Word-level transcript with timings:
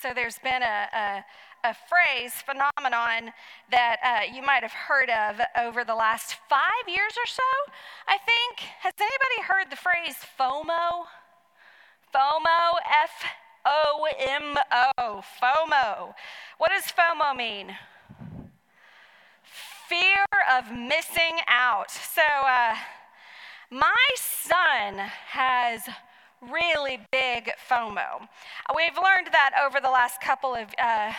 So 0.00 0.14
there's 0.14 0.38
been 0.38 0.62
a, 0.62 0.88
a, 0.94 1.24
a 1.68 1.74
phrase, 1.74 2.32
phenomenon 2.32 3.34
that 3.70 3.96
uh, 4.02 4.34
you 4.34 4.40
might 4.40 4.62
have 4.62 4.72
heard 4.72 5.10
of 5.10 5.38
over 5.58 5.84
the 5.84 5.94
last 5.94 6.36
five 6.48 6.88
years 6.88 7.12
or 7.18 7.26
so, 7.26 7.42
I 8.08 8.16
think. 8.16 8.60
Has 8.80 8.94
anybody 8.98 9.46
heard 9.46 9.70
the 9.70 9.76
phrase 9.76 10.16
FOMO? 10.38 11.04
FOMO, 12.14 12.78
F 13.02 13.10
O 13.66 14.08
M 14.18 14.56
O, 14.72 15.22
FOMO. 15.42 16.14
What 16.56 16.70
does 16.70 16.90
FOMO 16.90 17.36
mean? 17.36 17.76
Fear 19.86 20.24
of 20.50 20.72
missing 20.72 21.40
out. 21.46 21.90
So, 21.90 22.22
uh, 22.22 22.74
my 23.70 24.06
son 24.16 24.96
has 25.28 25.82
really 26.40 27.00
big 27.10 27.50
FOMO. 27.68 28.28
We've 28.74 28.96
learned 28.96 29.28
that 29.32 29.52
over 29.64 29.80
the 29.80 29.90
last 29.90 30.20
couple 30.20 30.54
of 30.54 30.68
uh, 30.82 31.12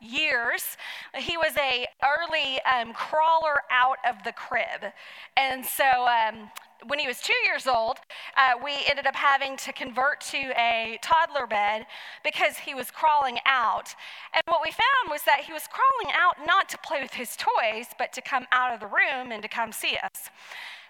years. 0.00 0.76
He 1.16 1.36
was 1.36 1.56
a 1.56 1.86
early 2.04 2.60
um, 2.62 2.92
crawler 2.92 3.62
out 3.70 3.98
of 4.08 4.22
the 4.24 4.32
crib, 4.32 4.92
and 5.36 5.64
so. 5.64 5.84
Um, 6.06 6.50
when 6.88 6.98
he 6.98 7.06
was 7.06 7.20
two 7.20 7.36
years 7.46 7.66
old, 7.66 7.96
uh, 8.36 8.52
we 8.62 8.72
ended 8.88 9.06
up 9.06 9.16
having 9.16 9.56
to 9.56 9.72
convert 9.72 10.20
to 10.20 10.52
a 10.56 10.98
toddler 11.02 11.46
bed 11.46 11.86
because 12.22 12.58
he 12.58 12.74
was 12.74 12.90
crawling 12.90 13.38
out. 13.46 13.94
And 14.34 14.42
what 14.46 14.60
we 14.62 14.70
found 14.70 15.10
was 15.10 15.22
that 15.22 15.40
he 15.40 15.54
was 15.54 15.64
crawling 15.66 16.14
out 16.14 16.46
not 16.46 16.68
to 16.68 16.78
play 16.78 17.00
with 17.02 17.14
his 17.14 17.34
toys, 17.36 17.86
but 17.98 18.12
to 18.12 18.20
come 18.20 18.46
out 18.52 18.74
of 18.74 18.80
the 18.80 18.86
room 18.86 19.32
and 19.32 19.42
to 19.42 19.48
come 19.48 19.72
see 19.72 19.96
us. 19.96 20.30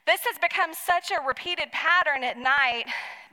This 0.07 0.21
has 0.25 0.39
become 0.39 0.71
such 0.73 1.11
a 1.11 1.21
repeated 1.27 1.73
pattern 1.73 2.23
at 2.23 2.39
night 2.39 2.85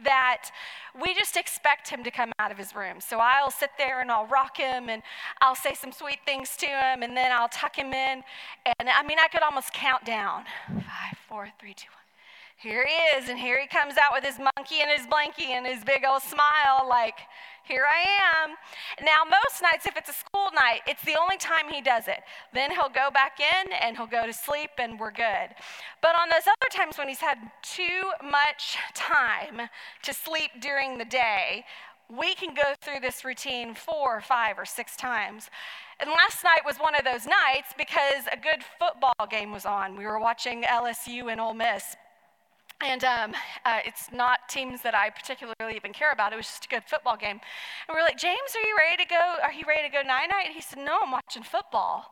that 0.04 0.50
we 1.00 1.14
just 1.14 1.38
expect 1.38 1.88
him 1.88 2.04
to 2.04 2.10
come 2.10 2.32
out 2.40 2.52
of 2.52 2.58
his 2.58 2.76
room. 2.76 3.00
So 3.00 3.20
I'll 3.20 3.52
sit 3.52 3.70
there 3.78 4.02
and 4.02 4.12
I'll 4.12 4.26
rock 4.26 4.58
him 4.58 4.90
and 4.90 5.04
I'll 5.42 5.56
say 5.56 5.76
some 5.76 5.92
sweet 5.92 6.20
things 6.26 6.58
to 6.58 6.66
him 6.66 7.04
and 7.04 7.16
then 7.16 7.32
I'll 7.32 7.50
tuck 7.50 7.76
him 7.76 7.94
in. 7.94 8.24
And 8.80 8.90
I 8.90 9.04
mean, 9.04 9.20
I 9.24 9.28
could 9.28 9.44
almost 9.44 9.72
count 9.72 10.04
down 10.04 10.46
five, 10.68 11.18
four, 11.30 11.50
three, 11.60 11.76
two, 11.76 11.90
one. 11.94 12.03
Here 12.58 12.86
he 12.86 13.18
is, 13.18 13.30
and 13.30 13.38
here 13.38 13.60
he 13.60 13.68
comes 13.68 13.96
out 13.98 14.14
with 14.14 14.24
his 14.24 14.40
monkey 14.40 14.82
and 14.82 14.90
his 14.90 15.06
blankie 15.08 15.50
and 15.50 15.66
his 15.66 15.84
big 15.84 16.06
old 16.06 16.22
smile, 16.22 16.88
like, 16.88 17.18
here 17.64 17.86
I 17.90 18.44
am. 18.44 18.56
Now, 19.06 19.24
most 19.24 19.62
nights, 19.62 19.86
if 19.86 19.96
it's 19.96 20.10
a 20.10 20.14
school 20.14 20.50
night, 20.54 20.82
it's 20.86 21.04
the 21.04 21.16
only 21.20 21.38
time 21.38 21.70
he 21.70 21.82
does 21.82 22.10
it. 22.10 22.20
Then 22.54 22.72
he'll 22.72 22.90
go 22.90 23.10
back 23.10 23.40
in 23.40 23.72
and 23.72 23.96
he'll 23.96 24.06
go 24.06 24.26
to 24.26 24.34
sleep 24.34 24.72
and 24.78 25.00
we're 25.00 25.12
good. 25.12 25.56
But 26.02 26.16
on 26.20 26.28
those 26.28 26.46
other 26.46 26.70
times 26.72 26.98
when 26.98 27.08
he's 27.08 27.22
had 27.22 27.38
too 27.62 28.12
much 28.22 28.78
time 28.94 29.70
to 30.04 30.14
sleep 30.14 30.52
during 30.60 30.98
the 30.98 31.06
day, 31.06 31.64
we 32.10 32.36
can 32.36 32.54
go 32.54 32.74
through 32.82 33.00
this 33.00 33.24
routine 33.24 33.74
four, 33.74 34.18
or 34.18 34.22
five, 34.22 34.60
or 34.60 34.66
six 34.66 34.98
times. 34.98 35.50
And 36.02 36.10
last 36.10 36.44
night 36.44 36.62
was 36.66 36.78
one 36.78 36.96
of 36.96 37.06
those 37.06 37.26
nights 37.26 37.74
because 37.78 38.26
a 38.32 38.36
good 38.36 38.62
football 38.78 39.28
game 39.30 39.54
was 39.54 39.66
on. 39.66 39.96
We 39.96 40.06
were 40.06 40.20
watching 40.20 40.64
LSU 40.64 41.32
and 41.32 41.40
Ole 41.40 41.54
Miss. 41.54 41.96
And 42.84 43.04
um, 43.06 43.32
uh, 43.64 43.80
it's 43.86 44.12
not 44.12 44.50
teams 44.50 44.82
that 44.84 44.94
I 44.94 45.10
particularly 45.10 45.76
even 45.80 45.94
care 45.94 46.12
about. 46.12 46.34
It 46.34 46.36
was 46.36 46.48
just 46.48 46.66
a 46.66 46.68
good 46.68 46.84
football 46.84 47.16
game. 47.16 47.40
And 47.88 47.96
we 47.96 47.96
are 47.96 48.04
like, 48.04 48.20
James, 48.20 48.52
are 48.60 48.68
you 48.68 48.76
ready 48.76 49.02
to 49.04 49.08
go? 49.08 49.24
Are 49.40 49.56
you 49.56 49.64
ready 49.64 49.88
to 49.88 49.94
go 49.94 50.04
night 50.04 50.28
night? 50.28 50.52
And 50.52 50.54
he 50.54 50.60
said, 50.60 50.84
No, 50.84 51.00
I'm 51.02 51.12
watching 51.12 51.44
football. 51.48 52.12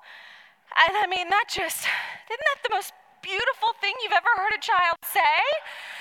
And 0.71 0.95
I 0.95 1.07
mean, 1.11 1.27
that 1.27 1.51
just, 1.51 1.83
isn't 1.83 2.47
that 2.55 2.63
the 2.63 2.71
most 2.71 2.95
beautiful 3.19 3.75
thing 3.83 3.91
you've 3.99 4.15
ever 4.15 4.31
heard 4.39 4.55
a 4.55 4.63
child 4.63 4.95
say? 5.03 5.43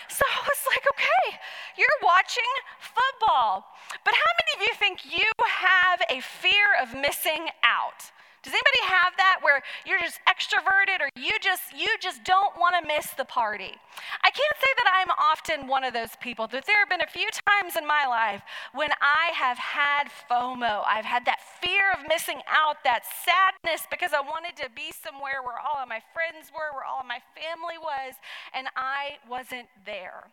So 0.07 0.23
I 0.23 0.39
was 0.47 0.63
like, 0.71 0.87
okay, 0.87 1.27
you're 1.75 2.01
watching 2.03 2.53
football. 2.79 3.67
But 4.05 4.15
how 4.15 4.33
many 4.39 4.51
of 4.55 4.61
you 4.71 4.75
think 4.79 5.03
you 5.03 5.27
have 5.43 5.99
a 6.11 6.23
fear 6.23 6.79
of 6.79 6.95
missing 6.95 7.51
out? 7.67 8.11
Does 8.43 8.55
anybody 8.55 8.83
have 8.89 9.13
that 9.19 9.43
you're 9.91 9.99
just 9.99 10.23
extroverted 10.31 11.03
or 11.03 11.11
you 11.19 11.35
just 11.43 11.75
you 11.75 11.91
just 11.99 12.23
don't 12.23 12.55
want 12.55 12.79
to 12.79 12.87
miss 12.87 13.11
the 13.19 13.25
party? 13.25 13.75
I 14.23 14.31
can't 14.31 14.59
say 14.63 14.73
that 14.79 14.89
I'm 14.95 15.11
often 15.19 15.67
one 15.67 15.83
of 15.83 15.93
those 15.93 16.15
people, 16.23 16.47
but 16.47 16.65
there 16.65 16.79
have 16.79 16.89
been 16.89 17.03
a 17.03 17.11
few 17.11 17.27
times 17.51 17.75
in 17.75 17.83
my 17.83 18.07
life 18.07 18.41
when 18.73 18.91
I 19.03 19.35
have 19.35 19.59
had 19.59 20.07
FOMO. 20.31 20.87
I've 20.87 21.05
had 21.05 21.27
that 21.27 21.43
fear 21.59 21.91
of 21.99 22.07
missing 22.07 22.39
out, 22.47 22.87
that 22.87 23.03
sadness 23.27 23.91
because 23.91 24.15
I 24.15 24.23
wanted 24.23 24.55
to 24.63 24.71
be 24.71 24.95
somewhere 24.95 25.43
where 25.43 25.59
all 25.59 25.83
of 25.83 25.91
my 25.91 26.01
friends 26.15 26.55
were, 26.55 26.71
where 26.71 26.87
all 26.87 27.03
of 27.03 27.11
my 27.11 27.19
family 27.35 27.83
was, 27.83 28.15
and 28.55 28.71
I 28.79 29.19
wasn't 29.27 29.67
there. 29.85 30.31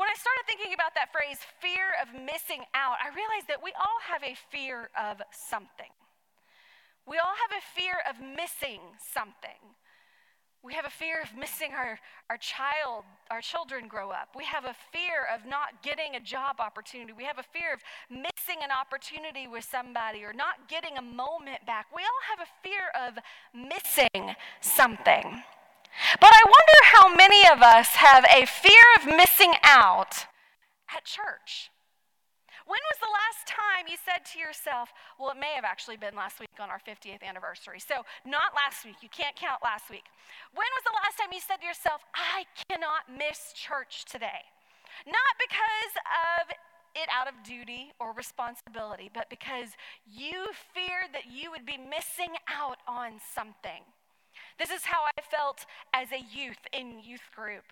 When 0.00 0.08
I 0.08 0.16
started 0.16 0.48
thinking 0.48 0.72
about 0.72 0.96
that 0.96 1.12
phrase, 1.12 1.44
fear 1.60 1.92
of 2.00 2.08
missing 2.16 2.64
out, 2.72 2.96
I 3.04 3.12
realized 3.12 3.52
that 3.52 3.60
we 3.60 3.76
all 3.76 4.00
have 4.08 4.24
a 4.24 4.32
fear 4.48 4.88
of 4.96 5.20
something. 5.28 5.92
We 7.06 7.18
all 7.18 7.34
have 7.36 7.58
a 7.58 7.80
fear 7.80 7.96
of 8.08 8.20
missing 8.20 8.80
something. 9.12 9.76
We 10.64 10.72
have 10.72 10.86
a 10.86 10.90
fear 10.90 11.20
of 11.20 11.36
missing 11.36 11.72
our, 11.76 11.98
our 12.30 12.38
child, 12.38 13.04
our 13.30 13.42
children 13.42 13.86
grow 13.86 14.10
up. 14.10 14.30
We 14.34 14.44
have 14.44 14.64
a 14.64 14.74
fear 14.90 15.28
of 15.34 15.44
not 15.46 15.82
getting 15.82 16.16
a 16.16 16.20
job 16.20 16.56
opportunity. 16.58 17.12
We 17.12 17.24
have 17.24 17.38
a 17.38 17.42
fear 17.42 17.74
of 17.74 17.80
missing 18.08 18.62
an 18.62 18.70
opportunity 18.70 19.46
with 19.46 19.64
somebody 19.64 20.24
or 20.24 20.32
not 20.32 20.66
getting 20.70 20.96
a 20.96 21.02
moment 21.02 21.66
back. 21.66 21.88
We 21.94 22.00
all 22.00 22.24
have 22.30 22.40
a 22.40 22.50
fear 22.62 22.88
of 22.96 23.18
missing 23.52 24.34
something. 24.62 25.42
But 26.18 26.30
I 26.32 26.42
wonder 26.46 26.78
how 26.94 27.14
many 27.14 27.46
of 27.46 27.60
us 27.60 27.88
have 27.96 28.24
a 28.24 28.46
fear 28.46 28.82
of 28.98 29.16
missing 29.18 29.52
out 29.62 30.26
at 30.96 31.04
church. 31.04 31.70
When 32.64 32.80
was 32.80 32.98
the 33.00 33.12
last 33.12 33.44
time 33.44 33.84
you 33.88 34.00
said 34.00 34.24
to 34.32 34.36
yourself, 34.40 34.88
well, 35.20 35.30
it 35.30 35.38
may 35.38 35.52
have 35.52 35.68
actually 35.68 35.96
been 36.00 36.16
last 36.16 36.40
week 36.40 36.56
on 36.58 36.72
our 36.72 36.80
50th 36.80 37.20
anniversary. 37.20 37.78
So, 37.78 38.08
not 38.24 38.56
last 38.56 38.84
week. 38.84 39.04
You 39.04 39.12
can't 39.12 39.36
count 39.36 39.60
last 39.60 39.92
week. 39.92 40.08
When 40.56 40.68
was 40.72 40.84
the 40.88 40.96
last 40.96 41.20
time 41.20 41.28
you 41.32 41.44
said 41.44 41.60
to 41.60 41.66
yourself, 41.66 42.00
I 42.16 42.48
cannot 42.68 43.04
miss 43.12 43.52
church 43.52 44.08
today? 44.08 44.48
Not 45.04 45.32
because 45.36 45.94
of 46.40 46.56
it 46.96 47.08
out 47.12 47.28
of 47.28 47.34
duty 47.44 47.92
or 48.00 48.14
responsibility, 48.14 49.10
but 49.12 49.28
because 49.28 49.76
you 50.06 50.46
feared 50.72 51.12
that 51.12 51.28
you 51.28 51.50
would 51.50 51.66
be 51.66 51.76
missing 51.76 52.32
out 52.48 52.78
on 52.88 53.20
something. 53.34 53.82
This 54.58 54.70
is 54.70 54.84
how 54.84 55.02
I 55.04 55.20
felt 55.20 55.66
as 55.92 56.08
a 56.12 56.22
youth 56.32 56.62
in 56.72 57.02
youth 57.02 57.26
group. 57.34 57.64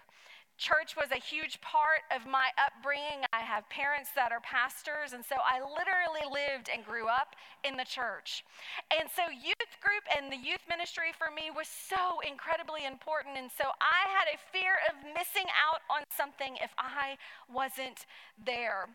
Church 0.63 0.95
was 0.95 1.11
a 1.11 1.19
huge 1.19 1.59
part 1.59 2.07
of 2.15 2.23
my 2.23 2.55
upbringing. 2.55 3.27
I 3.35 3.43
have 3.43 3.67
parents 3.67 4.15
that 4.15 4.31
are 4.31 4.39
pastors, 4.39 5.11
and 5.11 5.27
so 5.27 5.35
I 5.43 5.59
literally 5.59 6.23
lived 6.23 6.71
and 6.71 6.87
grew 6.87 7.11
up 7.11 7.35
in 7.67 7.75
the 7.75 7.83
church. 7.83 8.47
And 8.95 9.11
so, 9.11 9.27
youth 9.27 9.75
group 9.83 10.07
and 10.15 10.31
the 10.31 10.39
youth 10.39 10.63
ministry 10.71 11.11
for 11.19 11.35
me 11.35 11.51
was 11.51 11.67
so 11.67 12.23
incredibly 12.23 12.87
important. 12.87 13.35
And 13.35 13.51
so, 13.51 13.75
I 13.83 14.07
had 14.15 14.31
a 14.31 14.39
fear 14.55 14.79
of 14.87 14.95
missing 15.11 15.51
out 15.51 15.83
on 15.91 16.07
something 16.15 16.55
if 16.63 16.71
I 16.79 17.19
wasn't 17.51 18.07
there. 18.39 18.87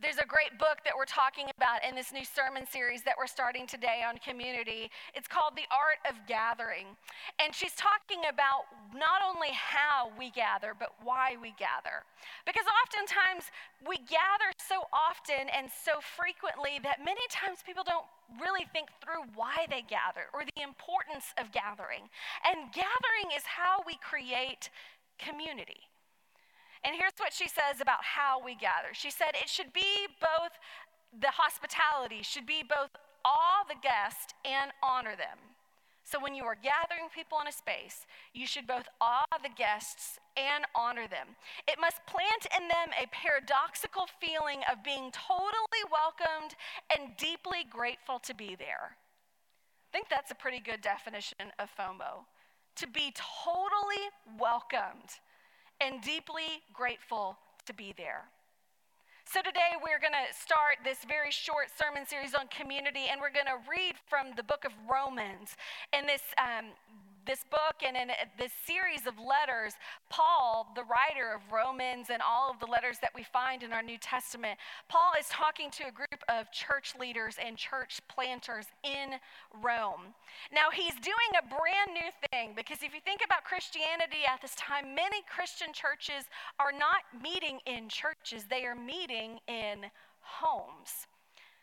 There's 0.00 0.18
a 0.18 0.26
great 0.26 0.58
book 0.58 0.82
that 0.84 0.96
we're 0.96 1.06
talking 1.06 1.46
about 1.56 1.84
in 1.86 1.94
this 1.94 2.12
new 2.12 2.24
sermon 2.24 2.66
series 2.66 3.02
that 3.04 3.14
we're 3.18 3.30
starting 3.30 3.66
today 3.66 4.02
on 4.02 4.18
community. 4.18 4.90
It's 5.14 5.28
called 5.28 5.54
The 5.54 5.68
Art 5.70 6.02
of 6.08 6.18
Gathering. 6.26 6.96
And 7.38 7.54
she's 7.54 7.74
talking 7.78 8.24
about 8.26 8.66
not 8.96 9.22
only 9.22 9.54
how 9.54 10.10
we 10.18 10.30
gather, 10.32 10.74
but 10.74 10.96
why 11.04 11.36
we 11.38 11.54
gather. 11.54 12.02
Because 12.46 12.66
oftentimes 12.82 13.52
we 13.86 13.98
gather 14.10 14.50
so 14.58 14.90
often 14.90 15.46
and 15.52 15.70
so 15.70 16.02
frequently 16.02 16.82
that 16.82 17.04
many 17.04 17.22
times 17.30 17.62
people 17.62 17.84
don't 17.86 18.08
really 18.42 18.66
think 18.72 18.90
through 18.98 19.22
why 19.38 19.70
they 19.70 19.86
gather 19.86 20.32
or 20.34 20.42
the 20.42 20.62
importance 20.62 21.30
of 21.38 21.52
gathering. 21.52 22.10
And 22.42 22.72
gathering 22.74 23.30
is 23.36 23.46
how 23.46 23.86
we 23.86 24.00
create 24.02 24.66
community. 25.18 25.91
And 26.84 26.96
here's 26.96 27.18
what 27.18 27.32
she 27.32 27.46
says 27.48 27.80
about 27.80 28.02
how 28.02 28.42
we 28.44 28.54
gather. 28.54 28.92
She 28.92 29.10
said 29.10 29.30
it 29.34 29.48
should 29.48 29.72
be 29.72 30.06
both 30.20 30.52
the 31.20 31.30
hospitality 31.30 32.22
should 32.22 32.46
be 32.46 32.62
both 32.62 32.90
awe 33.24 33.64
the 33.68 33.76
guest 33.82 34.34
and 34.44 34.72
honor 34.82 35.14
them. 35.16 35.38
So 36.04 36.18
when 36.18 36.34
you 36.34 36.44
are 36.44 36.56
gathering 36.56 37.08
people 37.14 37.38
in 37.40 37.46
a 37.46 37.52
space, 37.52 38.06
you 38.34 38.46
should 38.46 38.66
both 38.66 38.88
awe 39.00 39.24
the 39.42 39.54
guests 39.56 40.18
and 40.36 40.64
honor 40.74 41.06
them. 41.06 41.36
It 41.68 41.78
must 41.80 42.04
plant 42.06 42.46
in 42.58 42.66
them 42.66 42.90
a 42.98 43.06
paradoxical 43.12 44.08
feeling 44.20 44.60
of 44.70 44.82
being 44.82 45.12
totally 45.12 45.84
welcomed 45.92 46.56
and 46.90 47.16
deeply 47.16 47.64
grateful 47.68 48.18
to 48.24 48.34
be 48.34 48.56
there. 48.56 48.96
I 48.96 49.88
think 49.92 50.08
that's 50.08 50.32
a 50.32 50.34
pretty 50.34 50.58
good 50.58 50.80
definition 50.80 51.52
of 51.58 51.68
FOMO. 51.78 52.26
To 52.76 52.86
be 52.88 53.14
totally 53.14 54.10
welcomed 54.40 55.20
and 55.82 56.00
deeply 56.02 56.62
grateful 56.72 57.36
to 57.66 57.74
be 57.74 57.92
there. 57.96 58.22
So, 59.24 59.40
today 59.40 59.74
we're 59.82 59.98
going 59.98 60.12
to 60.12 60.34
start 60.34 60.76
this 60.84 60.98
very 61.08 61.30
short 61.30 61.68
sermon 61.74 62.06
series 62.06 62.34
on 62.34 62.48
community, 62.48 63.06
and 63.10 63.20
we're 63.20 63.32
going 63.32 63.46
to 63.46 63.58
read 63.70 63.94
from 64.08 64.34
the 64.36 64.42
book 64.42 64.64
of 64.64 64.72
Romans. 64.90 65.56
And 65.92 66.08
this 66.08 66.22
um, 66.38 66.66
this 67.26 67.44
book 67.50 67.82
and 67.86 67.96
in 67.96 68.10
uh, 68.10 68.14
this 68.38 68.52
series 68.66 69.06
of 69.06 69.14
letters, 69.18 69.74
Paul, 70.08 70.72
the 70.74 70.84
writer 70.84 71.32
of 71.34 71.40
Romans 71.52 72.08
and 72.10 72.20
all 72.22 72.50
of 72.50 72.58
the 72.58 72.66
letters 72.66 72.98
that 73.00 73.12
we 73.14 73.22
find 73.22 73.62
in 73.62 73.72
our 73.72 73.82
New 73.82 73.98
Testament, 73.98 74.58
Paul 74.88 75.12
is 75.18 75.28
talking 75.28 75.70
to 75.72 75.88
a 75.88 75.92
group 75.92 76.22
of 76.28 76.50
church 76.52 76.94
leaders 76.98 77.36
and 77.44 77.56
church 77.56 78.00
planters 78.08 78.66
in 78.84 79.18
Rome. 79.62 80.14
Now, 80.52 80.70
he's 80.72 80.94
doing 80.94 81.32
a 81.38 81.46
brand 81.46 81.94
new 81.94 82.10
thing 82.30 82.52
because 82.56 82.82
if 82.82 82.94
you 82.94 83.00
think 83.04 83.20
about 83.24 83.44
Christianity 83.44 84.24
at 84.26 84.40
this 84.42 84.54
time, 84.56 84.94
many 84.94 85.22
Christian 85.28 85.72
churches 85.72 86.24
are 86.58 86.72
not 86.72 87.02
meeting 87.22 87.60
in 87.66 87.88
churches, 87.88 88.44
they 88.48 88.64
are 88.64 88.74
meeting 88.74 89.38
in 89.48 89.90
homes. 90.20 91.06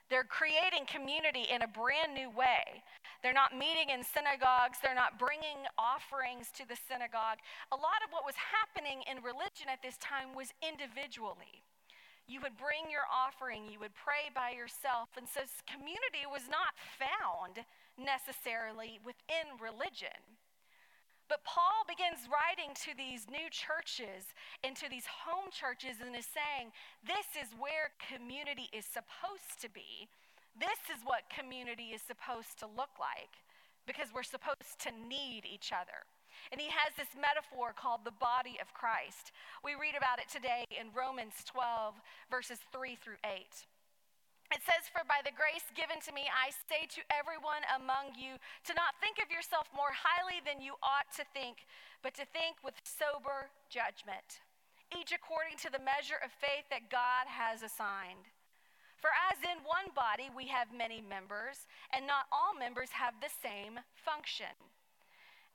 They're 0.09 0.25
creating 0.25 0.89
community 0.89 1.45
in 1.45 1.61
a 1.61 1.69
brand 1.69 2.17
new 2.17 2.33
way. 2.33 2.81
They're 3.21 3.35
not 3.35 3.53
meeting 3.53 3.93
in 3.93 4.01
synagogues, 4.01 4.81
they're 4.81 4.97
not 4.97 5.19
bringing 5.19 5.69
offerings 5.77 6.49
to 6.57 6.65
the 6.65 6.77
synagogue. 6.89 7.43
A 7.71 7.77
lot 7.77 8.01
of 8.01 8.09
what 8.09 8.25
was 8.25 8.35
happening 8.39 9.05
in 9.05 9.21
religion 9.21 9.69
at 9.69 9.85
this 9.85 9.99
time 10.01 10.33
was 10.33 10.55
individually. 10.65 11.61
You 12.25 12.41
would 12.41 12.57
bring 12.57 12.89
your 12.89 13.09
offering, 13.09 13.69
you 13.69 13.81
would 13.81 13.93
pray 13.93 14.33
by 14.33 14.53
yourself. 14.53 15.13
And 15.17 15.27
so 15.27 15.45
community 15.65 16.25
was 16.29 16.47
not 16.49 16.77
found 16.97 17.65
necessarily 17.97 19.01
within 19.03 19.57
religion. 19.59 20.38
But 21.29 21.45
Paul 21.45 21.85
begins 21.85 22.25
writing 22.25 22.73
to 22.89 22.97
these 22.97 23.29
new 23.29 23.53
churches 23.53 24.33
and 24.65 24.73
to 24.81 24.89
these 24.89 25.05
home 25.05 25.53
churches 25.53 26.01
and 26.01 26.17
is 26.17 26.25
saying, 26.25 26.73
This 27.05 27.37
is 27.37 27.53
where 27.53 27.93
community 28.01 28.65
is 28.73 28.89
supposed 28.89 29.61
to 29.61 29.69
be. 29.69 30.09
This 30.57 30.81
is 30.89 31.05
what 31.05 31.29
community 31.29 31.93
is 31.93 32.01
supposed 32.01 32.57
to 32.59 32.67
look 32.67 32.97
like 32.97 33.45
because 33.85 34.09
we're 34.09 34.25
supposed 34.25 34.81
to 34.81 34.91
need 34.91 35.45
each 35.45 35.69
other. 35.69 36.01
And 36.51 36.59
he 36.59 36.73
has 36.73 36.97
this 36.97 37.13
metaphor 37.13 37.77
called 37.77 38.01
the 38.03 38.17
body 38.17 38.57
of 38.57 38.73
Christ. 38.73 39.29
We 39.61 39.77
read 39.77 39.93
about 39.93 40.17
it 40.17 40.33
today 40.33 40.65
in 40.73 40.89
Romans 40.97 41.45
12, 41.45 41.93
verses 42.31 42.57
3 42.73 42.97
through 42.97 43.21
8. 43.21 43.69
It 44.49 44.65
says, 44.65 44.89
For 44.89 45.05
by 45.05 45.21
the 45.21 45.35
grace 45.35 45.69
given 45.77 46.01
to 46.09 46.11
me, 46.13 46.25
I 46.25 46.49
say 46.65 46.89
to 46.97 47.05
everyone 47.13 47.61
among 47.69 48.17
you 48.17 48.41
to 48.65 48.73
not 48.73 48.97
think 48.97 49.21
of 49.21 49.29
yourself 49.29 49.69
more 49.69 49.93
highly 49.93 50.41
than 50.41 50.57
you 50.57 50.73
ought 50.81 51.09
to 51.21 51.29
think, 51.37 51.69
but 52.01 52.17
to 52.17 52.25
think 52.33 52.57
with 52.65 52.81
sober 52.81 53.53
judgment, 53.69 54.41
each 54.89 55.13
according 55.13 55.61
to 55.61 55.69
the 55.69 55.81
measure 55.81 56.17
of 56.17 56.33
faith 56.33 56.65
that 56.73 56.89
God 56.89 57.29
has 57.29 57.61
assigned. 57.61 58.25
For 58.97 59.13
as 59.13 59.37
in 59.45 59.61
one 59.63 59.93
body 59.93 60.33
we 60.33 60.49
have 60.49 60.73
many 60.73 60.97
members, 60.97 61.69
and 61.93 62.09
not 62.09 62.25
all 62.33 62.57
members 62.57 62.89
have 62.97 63.13
the 63.21 63.29
same 63.29 63.79
function. 63.93 64.51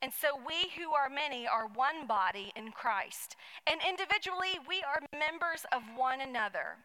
And 0.01 0.15
so 0.15 0.39
we 0.39 0.71
who 0.79 0.95
are 0.95 1.11
many 1.11 1.51
are 1.51 1.67
one 1.67 2.07
body 2.07 2.53
in 2.55 2.71
Christ, 2.71 3.35
and 3.67 3.83
individually 3.83 4.63
we 4.69 4.87
are 4.87 5.03
members 5.11 5.67
of 5.75 5.83
one 5.99 6.23
another. 6.23 6.79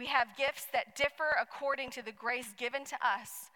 We 0.00 0.06
have 0.06 0.34
gifts 0.34 0.64
that 0.72 0.96
differ 0.96 1.36
according 1.38 1.90
to 1.90 2.02
the 2.02 2.10
grace 2.10 2.54
given 2.56 2.86
to 2.86 2.96
us 3.06 3.50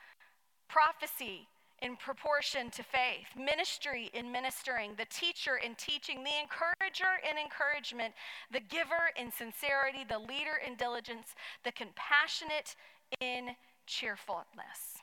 prophecy 0.69 1.49
in 1.81 1.97
proportion 1.97 2.71
to 2.73 2.83
faith, 2.83 3.29
ministry 3.35 4.11
in 4.13 4.31
ministering, 4.31 4.91
the 4.99 5.07
teacher 5.07 5.57
in 5.57 5.75
teaching, 5.77 6.23
the 6.23 6.39
encourager 6.39 7.17
in 7.25 7.39
encouragement, 7.39 8.13
the 8.53 8.61
giver 8.61 9.09
in 9.17 9.33
sincerity, 9.33 10.05
the 10.07 10.19
leader 10.19 10.61
in 10.67 10.77
diligence, 10.77 11.29
the 11.65 11.73
compassionate 11.73 12.77
in 13.23 13.57
cheerfulness. 13.87 15.01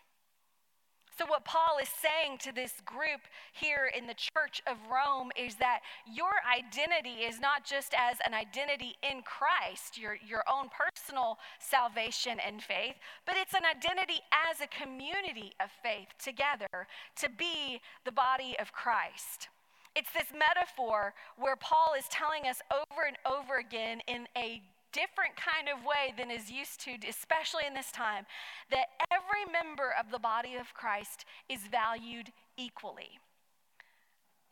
So, 1.21 1.27
what 1.27 1.45
Paul 1.45 1.77
is 1.79 1.87
saying 1.87 2.39
to 2.39 2.51
this 2.51 2.73
group 2.83 3.21
here 3.53 3.91
in 3.95 4.07
the 4.07 4.15
church 4.15 4.59
of 4.65 4.75
Rome 4.91 5.29
is 5.37 5.53
that 5.57 5.81
your 6.11 6.31
identity 6.49 7.21
is 7.21 7.39
not 7.39 7.63
just 7.63 7.93
as 7.93 8.17
an 8.25 8.33
identity 8.33 8.95
in 9.07 9.21
Christ, 9.21 9.99
your, 9.99 10.17
your 10.27 10.43
own 10.51 10.69
personal 10.73 11.37
salvation 11.59 12.39
and 12.39 12.63
faith, 12.63 12.95
but 13.27 13.35
it's 13.37 13.53
an 13.53 13.65
identity 13.69 14.19
as 14.33 14.61
a 14.61 14.67
community 14.67 15.53
of 15.61 15.69
faith 15.83 16.07
together 16.17 16.87
to 17.17 17.29
be 17.29 17.81
the 18.03 18.11
body 18.11 18.55
of 18.59 18.73
Christ. 18.73 19.49
It's 19.95 20.11
this 20.13 20.33
metaphor 20.33 21.13
where 21.37 21.55
Paul 21.55 21.93
is 21.99 22.05
telling 22.09 22.47
us 22.47 22.61
over 22.71 23.05
and 23.05 23.17
over 23.27 23.59
again 23.59 24.01
in 24.07 24.25
a 24.35 24.63
different 24.91 25.35
kind 25.35 25.67
of 25.67 25.83
way 25.83 26.13
than 26.17 26.31
is 26.31 26.51
used 26.51 26.79
to, 26.85 26.95
especially 27.07 27.65
in 27.65 27.73
this 27.73 27.91
time, 27.91 28.25
that 28.69 28.91
every 29.11 29.47
member 29.51 29.93
of 29.97 30.11
the 30.11 30.19
body 30.19 30.55
of 30.55 30.73
Christ 30.73 31.25
is 31.49 31.67
valued 31.67 32.31
equally. 32.57 33.19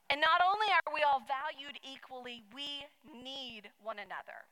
And 0.09 0.19
not 0.19 0.41
only 0.41 0.67
are 0.73 0.93
we 0.93 1.05
all 1.05 1.21
valued 1.21 1.77
equally, 1.85 2.41
we 2.49 2.89
need 3.05 3.69
one 3.83 4.01
another. 4.01 4.49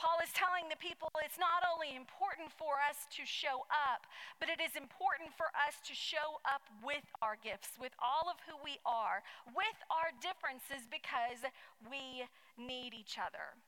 Paul 0.00 0.16
is 0.24 0.32
telling 0.32 0.64
the 0.72 0.80
people 0.80 1.12
it's 1.20 1.36
not 1.36 1.60
only 1.68 1.92
important 1.92 2.48
for 2.56 2.80
us 2.80 3.04
to 3.20 3.28
show 3.28 3.68
up, 3.68 4.08
but 4.40 4.48
it 4.48 4.56
is 4.56 4.72
important 4.72 5.28
for 5.36 5.52
us 5.52 5.76
to 5.84 5.92
show 5.92 6.40
up 6.48 6.64
with 6.80 7.04
our 7.20 7.36
gifts, 7.36 7.76
with 7.76 7.92
all 8.00 8.32
of 8.32 8.40
who 8.48 8.56
we 8.64 8.80
are, 8.88 9.20
with 9.52 9.76
our 9.92 10.08
differences, 10.24 10.88
because 10.88 11.44
we 11.84 12.24
need 12.56 12.96
each 12.96 13.20
other. 13.20 13.60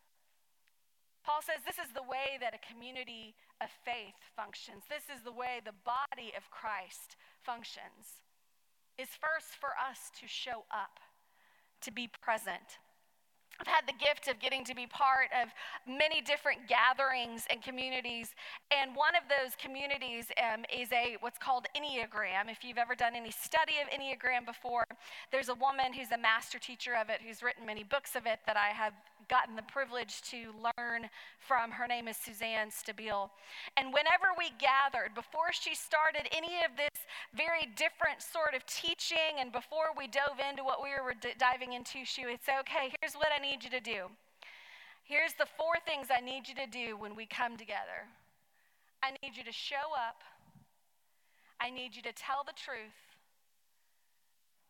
Paul 1.24 1.42
says 1.42 1.62
this 1.62 1.78
is 1.78 1.94
the 1.94 2.02
way 2.02 2.38
that 2.40 2.54
a 2.54 2.62
community 2.62 3.34
of 3.60 3.70
faith 3.84 4.18
functions. 4.34 4.84
This 4.90 5.06
is 5.06 5.22
the 5.22 5.32
way 5.32 5.62
the 5.62 5.76
body 5.86 6.34
of 6.36 6.50
Christ 6.50 7.16
functions. 7.42 8.22
Is 8.98 9.08
first 9.16 9.56
for 9.56 9.72
us 9.78 10.12
to 10.20 10.28
show 10.28 10.68
up, 10.70 11.00
to 11.80 11.90
be 11.90 12.10
present, 12.20 12.78
I've 13.60 13.66
had 13.66 13.86
the 13.86 13.92
gift 13.92 14.28
of 14.28 14.40
getting 14.40 14.64
to 14.64 14.74
be 14.74 14.86
part 14.86 15.28
of 15.30 15.48
many 15.86 16.20
different 16.20 16.66
gatherings 16.68 17.46
and 17.50 17.62
communities, 17.62 18.34
and 18.70 18.96
one 18.96 19.14
of 19.14 19.22
those 19.28 19.54
communities 19.54 20.26
um, 20.34 20.64
is 20.72 20.90
a 20.92 21.16
what's 21.20 21.38
called 21.38 21.66
Enneagram. 21.76 22.50
If 22.50 22.64
you've 22.64 22.78
ever 22.78 22.94
done 22.94 23.14
any 23.14 23.30
study 23.30 23.74
of 23.82 23.88
Enneagram 23.90 24.46
before, 24.46 24.84
there's 25.30 25.48
a 25.48 25.54
woman 25.54 25.92
who's 25.92 26.10
a 26.10 26.18
master 26.18 26.58
teacher 26.58 26.94
of 26.94 27.08
it, 27.08 27.20
who's 27.24 27.42
written 27.42 27.64
many 27.66 27.84
books 27.84 28.16
of 28.16 28.26
it 28.26 28.40
that 28.46 28.56
I 28.56 28.74
have 28.74 28.94
gotten 29.32 29.56
the 29.56 29.64
privilege 29.72 30.20
to 30.28 30.52
learn 30.60 31.08
from. 31.40 31.72
Her 31.72 31.88
name 31.88 32.06
is 32.12 32.18
Suzanne 32.20 32.68
Stabile, 32.68 33.30
and 33.78 33.88
whenever 33.96 34.36
we 34.36 34.52
gathered, 34.60 35.14
before 35.14 35.56
she 35.56 35.74
started 35.74 36.28
any 36.36 36.60
of 36.68 36.76
this 36.76 37.00
very 37.32 37.72
different 37.76 38.20
sort 38.20 38.52
of 38.52 38.60
teaching, 38.66 39.40
and 39.40 39.48
before 39.50 39.96
we 39.96 40.06
dove 40.06 40.36
into 40.36 40.62
what 40.62 40.82
we 40.84 40.90
were 41.00 41.16
d- 41.16 41.32
diving 41.38 41.72
into, 41.72 42.04
she 42.04 42.26
would 42.26 42.44
say, 42.44 42.58
"Okay, 42.60 42.92
here's 43.00 43.14
what 43.14 43.32
I 43.32 43.38
need." 43.38 43.62
need 43.62 43.64
you 43.64 43.70
to 43.70 43.80
do. 43.80 44.08
Here's 45.04 45.34
the 45.34 45.46
four 45.58 45.74
things 45.84 46.08
I 46.10 46.20
need 46.20 46.48
you 46.48 46.54
to 46.54 46.66
do 46.66 46.96
when 46.96 47.14
we 47.14 47.26
come 47.26 47.56
together 47.56 48.08
I 49.02 49.10
need 49.22 49.36
you 49.36 49.42
to 49.42 49.52
show 49.52 49.90
up, 49.98 50.22
I 51.60 51.70
need 51.70 51.96
you 51.96 52.02
to 52.02 52.12
tell 52.12 52.44
the 52.46 52.52
truth, 52.52 52.94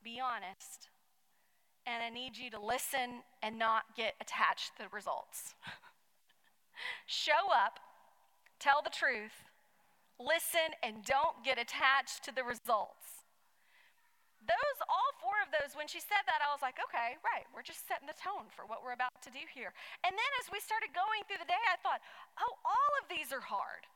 be 0.03 0.19
honest, 0.19 0.89
and 1.87 2.03
I 2.03 2.11
need 2.11 2.37
you 2.37 2.51
to 2.51 2.61
listen 2.61 3.23
and 3.43 3.59
not 3.59 3.85
get 3.97 4.15
attached 4.21 4.77
to 4.77 4.85
the 4.85 4.89
results. 4.95 5.55
show 7.07 7.53
up, 7.55 7.79
tell 8.59 8.83
the 8.83 8.91
truth, 8.91 9.45
listen, 10.19 10.75
and 10.83 11.05
don't 11.05 11.45
get 11.45 11.59
attached 11.59 12.25
to 12.25 12.35
the 12.35 12.45
results 12.45 13.23
those, 14.47 14.79
all 14.91 15.11
four 15.23 15.39
of 15.43 15.55
those, 15.55 15.75
when 15.79 15.87
she 15.87 16.03
said 16.03 16.23
that, 16.27 16.43
I 16.43 16.51
was 16.51 16.63
like, 16.63 16.79
okay, 16.91 17.19
right, 17.23 17.47
we're 17.55 17.67
just 17.67 17.87
setting 17.87 18.11
the 18.11 18.19
tone 18.19 18.51
for 18.51 18.67
what 18.67 18.83
we're 18.83 18.97
about 18.97 19.15
to 19.23 19.31
do 19.31 19.43
here. 19.47 19.71
And 20.03 20.13
then 20.15 20.31
as 20.43 20.51
we 20.51 20.59
started 20.59 20.91
going 20.91 21.23
through 21.27 21.43
the 21.43 21.51
day, 21.51 21.63
I 21.71 21.79
thought, 21.79 22.03
oh, 22.43 22.55
all 22.67 22.93
of 22.99 23.07
these 23.07 23.31
are 23.31 23.43
hard. 23.43 23.87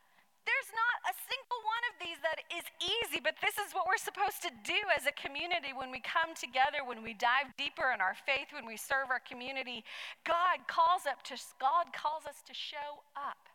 There's 0.47 0.71
not 0.71 1.11
a 1.11 1.13
single 1.27 1.59
one 1.67 1.83
of 1.91 1.95
these 1.99 2.19
that 2.23 2.39
is 2.47 2.63
easy, 2.79 3.19
but 3.19 3.35
this 3.43 3.59
is 3.59 3.75
what 3.75 3.83
we're 3.83 3.99
supposed 3.99 4.39
to 4.47 4.51
do 4.63 4.79
as 4.95 5.03
a 5.03 5.11
community 5.19 5.75
when 5.75 5.91
we 5.91 5.99
come 5.99 6.31
together, 6.31 6.87
when 6.87 7.03
we 7.03 7.11
dive 7.11 7.51
deeper 7.59 7.91
in 7.91 7.99
our 7.99 8.15
faith, 8.15 8.55
when 8.55 8.63
we 8.63 8.79
serve 8.79 9.11
our 9.11 9.19
community. 9.19 9.83
God 10.23 10.63
calls 10.71 11.03
up 11.03 11.19
to 11.27 11.35
God 11.59 11.91
calls 11.91 12.23
us 12.23 12.39
to 12.47 12.55
show 12.55 13.03
up. 13.19 13.51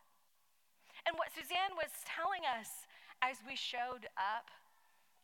And 1.09 1.17
what 1.17 1.33
Suzanne 1.33 1.73
was 1.73 1.89
telling 2.05 2.45
us 2.45 2.85
as 3.25 3.41
we 3.41 3.57
showed 3.57 4.05
up 4.13 4.53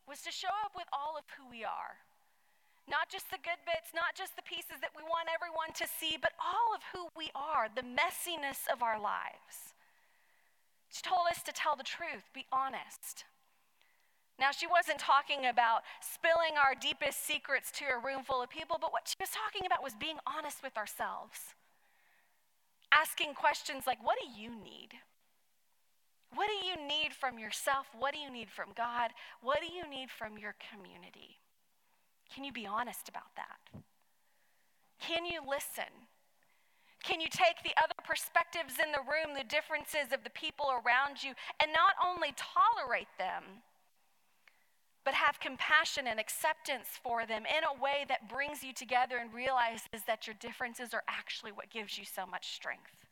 was 0.10 0.26
to 0.26 0.34
show 0.34 0.52
up 0.66 0.74
with 0.74 0.90
all 0.90 1.22
of 1.22 1.30
who 1.38 1.46
we 1.46 1.62
are. 1.62 2.02
Not 2.90 3.14
just 3.14 3.30
the 3.30 3.38
good 3.46 3.62
bits, 3.70 3.94
not 3.94 4.18
just 4.18 4.34
the 4.34 4.42
pieces 4.42 4.82
that 4.82 4.98
we 4.98 5.06
want 5.06 5.30
everyone 5.30 5.70
to 5.78 5.86
see, 5.86 6.18
but 6.18 6.34
all 6.42 6.74
of 6.74 6.82
who 6.90 7.14
we 7.14 7.30
are, 7.38 7.70
the 7.70 7.86
messiness 7.86 8.66
of 8.66 8.82
our 8.82 8.98
lives. 8.98 9.78
She 10.90 11.02
told 11.02 11.28
us 11.30 11.42
to 11.44 11.52
tell 11.54 11.76
the 11.76 11.84
truth, 11.84 12.30
be 12.34 12.46
honest. 12.52 13.26
Now, 14.40 14.52
she 14.52 14.66
wasn't 14.66 15.00
talking 15.00 15.46
about 15.46 15.84
spilling 16.00 16.58
our 16.58 16.74
deepest 16.74 17.26
secrets 17.26 17.72
to 17.78 17.86
a 17.86 18.00
room 18.00 18.24
full 18.24 18.42
of 18.42 18.50
people, 18.50 18.78
but 18.80 18.92
what 18.92 19.08
she 19.08 19.16
was 19.20 19.30
talking 19.30 19.66
about 19.66 19.84
was 19.84 19.94
being 20.00 20.18
honest 20.26 20.64
with 20.64 20.78
ourselves. 20.78 21.54
Asking 22.92 23.34
questions 23.34 23.86
like, 23.86 24.04
What 24.04 24.18
do 24.18 24.42
you 24.42 24.50
need? 24.50 24.96
What 26.34 26.48
do 26.48 26.66
you 26.66 26.88
need 26.88 27.14
from 27.14 27.38
yourself? 27.38 27.88
What 27.98 28.14
do 28.14 28.20
you 28.20 28.32
need 28.32 28.50
from 28.50 28.70
God? 28.76 29.12
What 29.42 29.60
do 29.60 29.68
you 29.68 29.90
need 29.90 30.10
from 30.10 30.38
your 30.38 30.56
community? 30.72 31.42
Can 32.34 32.44
you 32.44 32.54
be 32.54 32.68
honest 32.68 33.10
about 33.10 33.36
that? 33.36 33.82
Can 35.00 35.26
you 35.26 35.42
listen? 35.48 35.90
Can 37.04 37.22
you 37.22 37.28
take 37.32 37.64
the 37.64 37.76
other 37.82 37.96
perspectives 38.04 38.76
in 38.82 38.92
the 38.92 39.00
room, 39.00 39.36
the 39.36 39.48
differences 39.48 40.12
of 40.12 40.24
the 40.24 40.30
people 40.32 40.68
around 40.68 41.24
you, 41.24 41.32
and 41.62 41.72
not 41.72 41.96
only 42.04 42.34
tolerate 42.36 43.12
them, 43.18 43.64
but 45.06 45.14
have 45.14 45.40
compassion 45.40 46.08
and 46.08 46.20
acceptance 46.20 47.00
for 47.02 47.26
them 47.26 47.44
in 47.46 47.64
a 47.64 47.82
way 47.82 48.06
that 48.10 48.30
brings 48.30 48.64
you 48.64 48.74
together 48.74 49.18
and 49.18 49.34
realizes 49.34 50.04
that 50.06 50.28
your 50.28 50.36
differences 50.40 50.94
are 50.94 51.04
actually 51.08 51.52
what 51.52 51.72
gives 51.72 51.98
you 51.98 52.04
so 52.04 52.26
much 52.26 52.54
strength? 52.54 53.06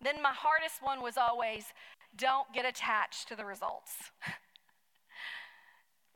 Then 0.00 0.20
my 0.22 0.32
hardest 0.32 0.82
one 0.82 1.02
was 1.02 1.16
always 1.16 1.72
don't 2.16 2.52
get 2.52 2.66
attached 2.66 3.28
to 3.28 3.36
the 3.36 3.44
results. 3.44 4.12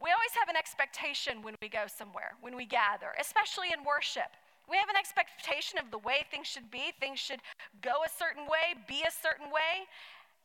we 0.03 0.11
always 0.11 0.33
have 0.39 0.49
an 0.49 0.57
expectation 0.57 1.43
when 1.43 1.57
we 1.63 1.69
go 1.69 1.87
somewhere, 1.87 2.33
when 2.41 2.57
we 2.57 2.67
gather, 2.67 3.13
especially 3.19 3.69
in 3.73 3.85
worship. 3.85 4.37
We 4.71 4.79
have 4.79 4.89
an 4.89 4.95
expectation 4.95 5.83
of 5.83 5.91
the 5.91 5.99
way 5.99 6.23
things 6.31 6.47
should 6.47 6.71
be. 6.71 6.95
Things 7.01 7.19
should 7.19 7.43
go 7.83 8.07
a 8.07 8.09
certain 8.09 8.47
way, 8.47 8.79
be 8.87 9.03
a 9.03 9.11
certain 9.11 9.51
way. 9.51 9.91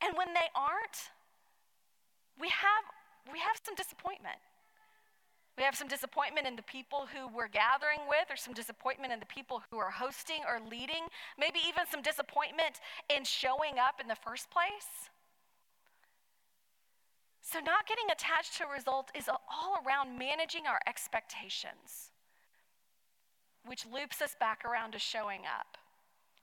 And 0.02 0.18
when 0.18 0.34
they 0.34 0.50
aren't, 0.58 1.14
we 2.42 2.50
have, 2.50 2.84
we 3.32 3.38
have 3.38 3.62
some 3.62 3.76
disappointment. 3.76 4.42
We 5.58 5.64
have 5.64 5.78
some 5.78 5.88
disappointment 5.88 6.48
in 6.48 6.58
the 6.58 6.66
people 6.66 7.08
who 7.14 7.30
we're 7.30 7.48
gathering 7.48 8.10
with, 8.10 8.28
or 8.30 8.36
some 8.36 8.54
disappointment 8.54 9.14
in 9.14 9.22
the 9.22 9.30
people 9.30 9.62
who 9.70 9.78
are 9.78 9.92
hosting 9.92 10.42
or 10.44 10.60
leading, 10.60 11.06
maybe 11.40 11.60
even 11.64 11.86
some 11.88 12.02
disappointment 12.02 12.82
in 13.08 13.24
showing 13.24 13.80
up 13.80 14.02
in 14.02 14.10
the 14.10 14.20
first 14.20 14.50
place. 14.50 15.08
So, 17.40 17.60
not 17.60 17.88
getting 17.88 18.10
attached 18.12 18.58
to 18.58 18.66
a 18.66 18.74
result 18.74 19.12
is 19.16 19.30
all 19.30 19.78
around 19.86 20.18
managing 20.18 20.66
our 20.68 20.80
expectations 20.88 22.12
which 23.66 23.86
loops 23.86 24.22
us 24.22 24.36
back 24.40 24.64
around 24.66 24.92
to 24.92 25.00
showing 25.00 25.42
up. 25.42 25.78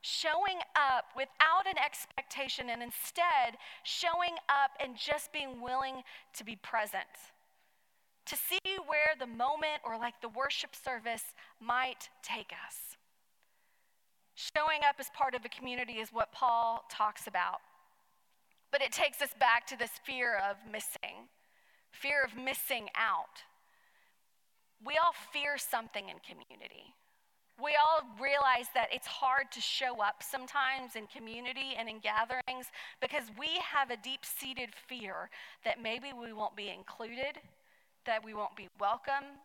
Showing 0.00 0.58
up 0.74 1.04
without 1.16 1.66
an 1.66 1.78
expectation 1.78 2.70
and 2.70 2.82
instead 2.82 3.56
showing 3.84 4.34
up 4.48 4.72
and 4.82 4.96
just 4.96 5.32
being 5.32 5.62
willing 5.62 6.02
to 6.34 6.44
be 6.44 6.56
present. 6.56 7.30
To 8.26 8.36
see 8.36 8.58
where 8.86 9.14
the 9.18 9.26
moment 9.26 9.82
or 9.84 9.96
like 9.96 10.20
the 10.20 10.28
worship 10.28 10.74
service 10.74 11.22
might 11.60 12.08
take 12.22 12.52
us. 12.66 12.96
Showing 14.34 14.80
up 14.88 14.96
as 14.98 15.10
part 15.16 15.34
of 15.34 15.44
a 15.44 15.48
community 15.48 15.94
is 15.94 16.08
what 16.12 16.32
Paul 16.32 16.84
talks 16.90 17.26
about. 17.26 17.60
But 18.70 18.82
it 18.82 18.90
takes 18.90 19.20
us 19.20 19.30
back 19.38 19.66
to 19.68 19.78
this 19.78 19.90
fear 20.04 20.40
of 20.48 20.56
missing, 20.70 21.28
fear 21.90 22.24
of 22.24 22.36
missing 22.36 22.88
out. 22.96 23.44
We 24.84 24.96
all 24.96 25.12
fear 25.32 25.58
something 25.58 26.08
in 26.08 26.16
community. 26.26 26.94
We 27.60 27.76
all 27.76 28.02
realize 28.20 28.66
that 28.74 28.88
it's 28.92 29.06
hard 29.06 29.52
to 29.52 29.60
show 29.60 30.02
up 30.02 30.22
sometimes 30.22 30.96
in 30.96 31.06
community 31.06 31.74
and 31.78 31.88
in 31.88 32.00
gatherings 32.00 32.66
because 33.00 33.24
we 33.38 33.48
have 33.62 33.90
a 33.90 33.96
deep 33.96 34.24
seated 34.24 34.70
fear 34.88 35.28
that 35.64 35.82
maybe 35.82 36.12
we 36.12 36.32
won't 36.32 36.56
be 36.56 36.70
included, 36.70 37.38
that 38.06 38.24
we 38.24 38.34
won't 38.34 38.56
be 38.56 38.68
welcome, 38.80 39.38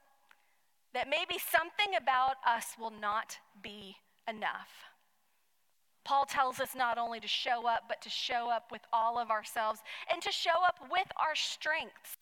that 0.94 1.10
maybe 1.10 1.38
something 1.38 1.96
about 1.96 2.38
us 2.46 2.76
will 2.80 2.94
not 3.02 3.38
be 3.62 3.98
enough. 4.28 4.70
Paul 6.04 6.26
tells 6.26 6.62
us 6.62 6.70
not 6.74 6.98
only 6.98 7.20
to 7.20 7.28
show 7.28 7.68
up, 7.68 7.84
but 7.90 8.02
to 8.02 8.10
show 8.10 8.50
up 8.50 8.72
with 8.72 8.82
all 8.94 9.20
of 9.20 9.30
ourselves 9.30 9.82
and 10.12 10.22
to 10.22 10.32
show 10.32 10.64
up 10.66 10.80
with 10.90 11.08
our 11.18 11.36
strengths, 11.36 12.16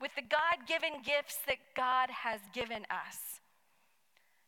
with 0.00 0.10
the 0.16 0.22
God 0.22 0.66
given 0.66 1.02
gifts 1.04 1.38
that 1.46 1.58
God 1.76 2.08
has 2.10 2.40
given 2.54 2.86
us. 2.90 3.35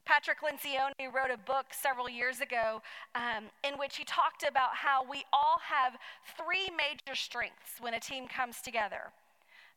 Patrick 0.08 0.38
Lencioni 0.40 1.12
wrote 1.12 1.30
a 1.30 1.36
book 1.36 1.66
several 1.70 2.08
years 2.08 2.40
ago 2.40 2.80
um, 3.14 3.44
in 3.62 3.78
which 3.78 3.98
he 3.98 4.04
talked 4.04 4.42
about 4.42 4.70
how 4.72 5.04
we 5.04 5.22
all 5.34 5.58
have 5.60 5.98
three 6.34 6.70
major 6.74 7.14
strengths 7.14 7.78
when 7.78 7.92
a 7.92 8.00
team 8.00 8.26
comes 8.26 8.62
together. 8.62 9.12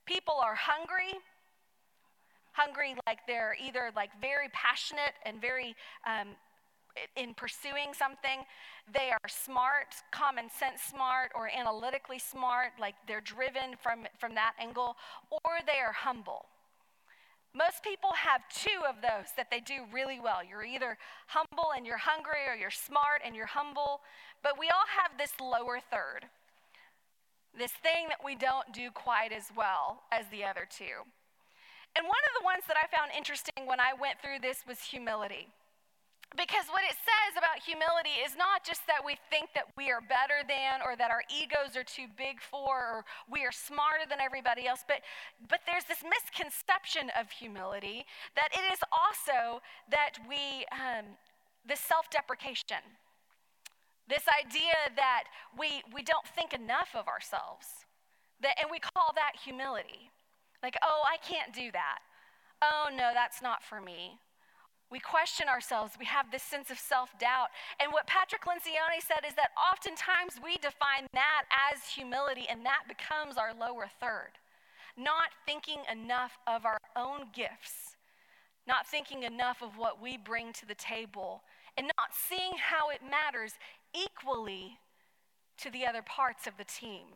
People 0.06 0.36
are 0.42 0.56
hungry, 0.56 1.20
hungry 2.54 2.96
like 3.06 3.20
they're 3.28 3.58
either 3.62 3.92
like 3.94 4.10
very 4.22 4.48
passionate 4.54 5.16
and 5.26 5.42
very 5.42 5.76
um, 6.08 6.30
in 7.18 7.34
pursuing 7.34 7.94
something. 7.94 8.46
They 8.94 9.12
are 9.12 9.28
smart, 9.28 9.96
common 10.12 10.46
sense 10.50 10.82
smart, 10.82 11.32
or 11.36 11.50
analytically 11.50 12.20
smart, 12.20 12.72
like 12.80 12.96
they're 13.06 13.20
driven 13.20 13.76
from, 13.84 14.08
from 14.18 14.34
that 14.36 14.54
angle, 14.62 14.96
or 15.30 15.60
they 15.68 15.80
are 15.86 15.92
humble. 15.92 16.46
Most 17.54 17.84
people 17.84 18.12
have 18.16 18.42
two 18.48 18.80
of 18.88 19.02
those 19.02 19.28
that 19.36 19.52
they 19.52 19.60
do 19.60 19.84
really 19.92 20.20
well. 20.20 20.40
You're 20.44 20.64
either 20.64 20.98
humble 21.28 21.72
and 21.76 21.86
you're 21.86 21.98
hungry, 21.98 22.48
or 22.48 22.56
you're 22.56 22.72
smart 22.72 23.22
and 23.26 23.36
you're 23.36 23.46
humble. 23.46 24.02
But 24.42 24.58
we 24.58 24.68
all 24.70 24.88
have 24.88 25.18
this 25.18 25.34
lower 25.40 25.80
third, 25.92 26.26
this 27.58 27.74
thing 27.84 28.08
that 28.08 28.24
we 28.24 28.36
don't 28.36 28.72
do 28.72 28.90
quite 28.90 29.34
as 29.34 29.52
well 29.56 30.04
as 30.12 30.26
the 30.32 30.46
other 30.46 30.66
two. 30.70 31.04
And 31.96 32.08
one 32.08 32.24
of 32.32 32.40
the 32.40 32.46
ones 32.46 32.64
that 32.68 32.78
I 32.78 32.88
found 32.88 33.12
interesting 33.16 33.66
when 33.66 33.82
I 33.82 33.92
went 34.00 34.22
through 34.22 34.40
this 34.40 34.64
was 34.66 34.80
humility. 34.80 35.50
Because 36.38 36.72
what 36.72 36.84
it 36.88 36.96
says 36.96 37.36
about 37.36 37.60
humility 37.60 38.16
is 38.24 38.40
not 38.40 38.64
just 38.64 38.88
that 38.88 39.04
we 39.04 39.20
think 39.30 39.52
that 39.54 39.68
we 39.76 39.92
are 39.92 40.00
better 40.00 40.48
than 40.48 40.80
or 40.80 40.96
that 40.96 41.12
our 41.12 41.24
egos 41.28 41.76
are 41.76 41.84
too 41.84 42.08
big 42.16 42.40
for 42.40 43.04
or 43.04 43.06
we 43.28 43.44
are 43.44 43.52
smarter 43.52 44.08
than 44.08 44.24
everybody 44.24 44.66
else, 44.66 44.88
but, 44.88 45.04
but 45.50 45.60
there's 45.68 45.84
this 45.84 46.08
misconception 46.08 47.12
of 47.20 47.28
humility 47.32 48.06
that 48.40 48.48
it 48.56 48.64
is 48.72 48.80
also 48.96 49.60
that 49.92 50.16
we, 50.24 50.64
um, 50.72 51.20
this 51.68 51.82
self 51.82 52.10
deprecation, 52.10 52.80
this 54.08 54.24
idea 54.32 54.88
that 54.96 55.28
we, 55.60 55.84
we 55.92 56.02
don't 56.02 56.28
think 56.32 56.54
enough 56.54 56.96
of 56.96 57.12
ourselves, 57.12 57.84
that, 58.40 58.56
and 58.56 58.72
we 58.72 58.80
call 58.80 59.12
that 59.16 59.36
humility. 59.36 60.08
Like, 60.64 60.78
oh, 60.82 61.04
I 61.04 61.18
can't 61.18 61.52
do 61.54 61.72
that. 61.72 62.00
Oh, 62.62 62.88
no, 62.96 63.12
that's 63.14 63.42
not 63.42 63.64
for 63.64 63.82
me. 63.82 64.20
We 64.92 65.00
question 65.00 65.48
ourselves. 65.48 65.94
We 65.98 66.06
have 66.06 66.30
this 66.32 66.44
sense 66.44 66.70
of 66.70 66.78
self 66.78 67.18
doubt. 67.18 67.48
And 67.80 67.94
what 67.94 68.08
Patrick 68.08 68.44
Lencioni 68.44 69.00
said 69.02 69.26
is 69.26 69.34
that 69.36 69.52
oftentimes 69.56 70.44
we 70.44 70.58
define 70.58 71.08
that 71.14 71.44
as 71.50 71.88
humility, 71.88 72.46
and 72.50 72.66
that 72.66 72.84
becomes 72.90 73.38
our 73.38 73.54
lower 73.54 73.88
third. 74.02 74.32
Not 74.98 75.30
thinking 75.46 75.80
enough 75.90 76.38
of 76.46 76.66
our 76.66 76.78
own 76.98 77.28
gifts, 77.34 77.96
not 78.68 78.86
thinking 78.86 79.24
enough 79.24 79.64
of 79.64 79.78
what 79.78 80.02
we 80.02 80.18
bring 80.18 80.52
to 80.54 80.66
the 80.66 80.76
table, 80.76 81.44
and 81.78 81.90
not 81.98 82.10
seeing 82.12 82.52
how 82.58 82.90
it 82.90 83.00
matters 83.10 83.54
equally 83.96 84.78
to 85.58 85.70
the 85.70 85.86
other 85.86 86.02
parts 86.02 86.48
of 86.48 86.58
the 86.58 86.66
team. 86.66 87.08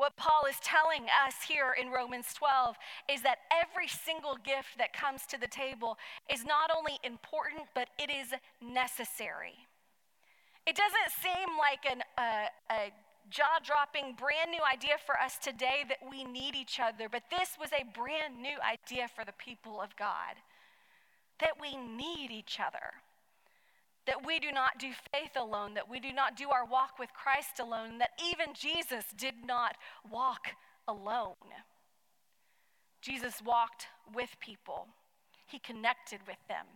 What 0.00 0.16
Paul 0.16 0.48
is 0.48 0.56
telling 0.64 1.04
us 1.26 1.34
here 1.46 1.76
in 1.78 1.90
Romans 1.90 2.32
12 2.32 2.74
is 3.12 3.20
that 3.20 3.40
every 3.52 3.86
single 3.86 4.38
gift 4.42 4.78
that 4.78 4.94
comes 4.94 5.26
to 5.26 5.38
the 5.38 5.46
table 5.46 5.98
is 6.32 6.42
not 6.42 6.70
only 6.74 6.96
important, 7.04 7.64
but 7.74 7.90
it 7.98 8.08
is 8.08 8.32
necessary. 8.64 9.68
It 10.66 10.74
doesn't 10.74 11.12
seem 11.20 11.48
like 11.58 11.84
an, 11.84 12.00
uh, 12.16 12.48
a 12.72 12.92
jaw 13.28 13.60
dropping, 13.62 14.14
brand 14.14 14.50
new 14.50 14.64
idea 14.64 14.96
for 15.04 15.20
us 15.20 15.36
today 15.36 15.84
that 15.90 15.98
we 16.10 16.24
need 16.24 16.54
each 16.54 16.80
other, 16.80 17.10
but 17.10 17.24
this 17.28 17.58
was 17.60 17.68
a 17.74 17.84
brand 17.92 18.40
new 18.40 18.56
idea 18.64 19.06
for 19.06 19.26
the 19.26 19.36
people 19.36 19.82
of 19.82 19.94
God 19.96 20.40
that 21.40 21.60
we 21.60 21.76
need 21.76 22.30
each 22.30 22.58
other 22.58 23.04
that 24.10 24.26
we 24.26 24.40
do 24.40 24.50
not 24.50 24.76
do 24.80 24.90
faith 25.12 25.36
alone, 25.36 25.74
that 25.74 25.88
we 25.88 26.00
do 26.00 26.12
not 26.12 26.36
do 26.36 26.50
our 26.50 26.66
walk 26.66 26.98
with 26.98 27.10
Christ 27.14 27.60
alone, 27.60 27.98
that 27.98 28.10
even 28.28 28.54
Jesus 28.54 29.04
did 29.16 29.34
not 29.46 29.76
walk 30.10 30.48
alone. 30.88 31.36
Jesus 33.00 33.40
walked 33.40 33.86
with 34.12 34.30
people, 34.40 34.88
he 35.46 35.60
connected 35.60 36.18
with 36.26 36.38
them. 36.48 36.66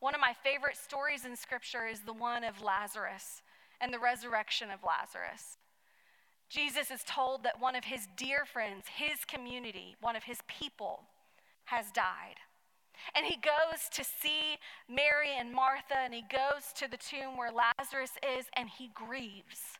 One 0.00 0.14
of 0.14 0.20
my 0.20 0.34
favorite 0.42 0.78
stories 0.78 1.26
in 1.26 1.36
Scripture 1.36 1.86
is 1.86 2.00
the 2.00 2.14
one 2.14 2.42
of 2.42 2.62
Lazarus 2.62 3.42
and 3.78 3.92
the 3.92 3.98
resurrection 3.98 4.70
of 4.70 4.80
Lazarus. 4.82 5.58
Jesus 6.48 6.90
is 6.90 7.04
told 7.04 7.44
that 7.44 7.60
one 7.60 7.76
of 7.76 7.84
his 7.84 8.08
dear 8.16 8.46
friends, 8.46 8.86
his 8.96 9.26
community, 9.26 9.94
one 10.00 10.16
of 10.16 10.24
his 10.24 10.38
people, 10.48 11.00
has 11.64 11.90
died. 11.92 12.36
And 13.14 13.26
he 13.26 13.36
goes 13.36 13.88
to 13.92 14.04
see 14.04 14.58
Mary 14.88 15.30
and 15.38 15.52
Martha, 15.52 15.98
and 15.98 16.14
he 16.14 16.22
goes 16.22 16.72
to 16.76 16.88
the 16.88 16.96
tomb 16.96 17.36
where 17.36 17.52
Lazarus 17.52 18.12
is, 18.36 18.46
and 18.56 18.68
he 18.68 18.90
grieves. 18.94 19.78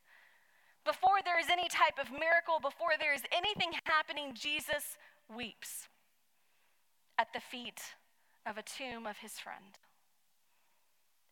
Before 0.85 1.23
there 1.25 1.39
is 1.39 1.47
any 1.51 1.69
type 1.69 1.99
of 2.01 2.11
miracle, 2.11 2.59
before 2.61 2.99
there 2.99 3.15
is 3.15 3.23
anything 3.31 3.73
happening, 3.85 4.35
Jesus 4.35 4.99
weeps 5.31 5.89
at 7.19 7.33
the 7.33 7.41
feet 7.41 7.81
of 8.45 8.59
a 8.59 8.63
tomb 8.63 9.07
of 9.07 9.19
his 9.19 9.39
friend. 9.39 9.79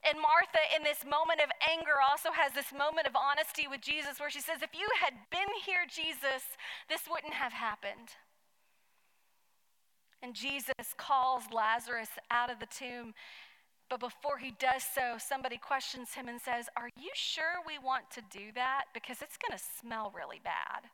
And 0.06 0.16
Martha, 0.16 0.64
in 0.74 0.82
this 0.82 1.04
moment 1.04 1.44
of 1.44 1.50
anger, 1.60 2.00
also 2.00 2.32
has 2.32 2.52
this 2.52 2.72
moment 2.72 3.06
of 3.06 3.12
honesty 3.12 3.68
with 3.68 3.82
Jesus 3.82 4.16
where 4.18 4.30
she 4.30 4.40
says, 4.40 4.62
If 4.62 4.72
you 4.72 4.88
had 4.96 5.12
been 5.28 5.50
here, 5.66 5.84
Jesus, 5.84 6.56
this 6.88 7.04
wouldn't 7.10 7.34
have 7.34 7.52
happened. 7.52 8.16
And 10.22 10.34
Jesus 10.34 10.94
calls 10.96 11.44
Lazarus 11.52 12.10
out 12.30 12.50
of 12.50 12.60
the 12.60 12.66
tomb. 12.66 13.14
But 13.88 14.00
before 14.00 14.38
he 14.38 14.52
does 14.58 14.84
so, 14.84 15.16
somebody 15.18 15.56
questions 15.56 16.14
him 16.14 16.28
and 16.28 16.40
says, 16.40 16.66
Are 16.76 16.90
you 16.96 17.10
sure 17.14 17.58
we 17.66 17.78
want 17.78 18.10
to 18.12 18.22
do 18.30 18.52
that? 18.54 18.84
Because 18.94 19.22
it's 19.22 19.36
going 19.36 19.56
to 19.56 19.64
smell 19.80 20.12
really 20.14 20.40
bad. 20.42 20.86